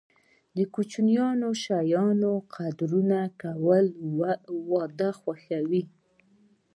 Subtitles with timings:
[0.55, 3.85] د کوچنیو شیانو قدرداني کول،
[4.73, 5.83] واده خوښوي.